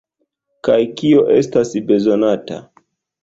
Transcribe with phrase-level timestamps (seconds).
[0.67, 2.57] Kaj kio estas bezonata?